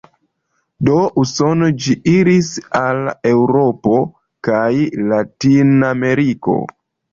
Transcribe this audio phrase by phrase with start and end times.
[0.87, 2.49] De Usono ĝi iris
[2.81, 4.01] al Eŭropo
[4.51, 4.73] kaj
[5.15, 6.61] Latinameriko.